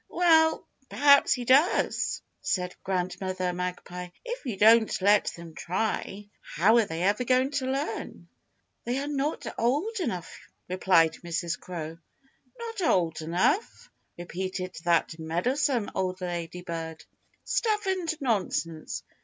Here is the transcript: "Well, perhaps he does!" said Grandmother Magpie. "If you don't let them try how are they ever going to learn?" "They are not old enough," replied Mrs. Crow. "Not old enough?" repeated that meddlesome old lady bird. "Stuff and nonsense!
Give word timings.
"Well, 0.09 0.67
perhaps 0.89 1.33
he 1.35 1.45
does!" 1.45 2.23
said 2.41 2.75
Grandmother 2.83 3.53
Magpie. 3.53 4.07
"If 4.25 4.47
you 4.47 4.57
don't 4.57 4.99
let 4.99 5.25
them 5.35 5.53
try 5.53 6.27
how 6.41 6.77
are 6.77 6.85
they 6.85 7.03
ever 7.03 7.23
going 7.23 7.51
to 7.51 7.67
learn?" 7.69 8.27
"They 8.83 8.97
are 8.97 9.05
not 9.07 9.45
old 9.59 9.99
enough," 9.99 10.39
replied 10.67 11.17
Mrs. 11.23 11.59
Crow. 11.59 11.99
"Not 12.57 12.81
old 12.81 13.21
enough?" 13.21 13.91
repeated 14.17 14.75
that 14.85 15.19
meddlesome 15.19 15.91
old 15.93 16.19
lady 16.21 16.63
bird. 16.63 17.05
"Stuff 17.43 17.85
and 17.85 18.11
nonsense! 18.19 19.03